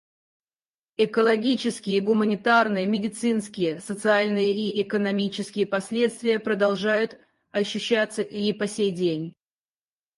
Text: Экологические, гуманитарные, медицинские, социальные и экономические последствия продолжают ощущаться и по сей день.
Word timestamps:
Экологические, 0.97 2.01
гуманитарные, 2.01 2.87
медицинские, 2.87 3.79
социальные 3.81 4.51
и 4.51 4.81
экономические 4.81 5.67
последствия 5.67 6.39
продолжают 6.39 7.19
ощущаться 7.51 8.23
и 8.23 8.51
по 8.51 8.65
сей 8.65 8.89
день. 8.89 9.35